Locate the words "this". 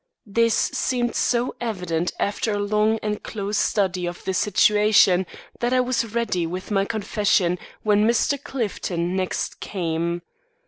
0.25-0.55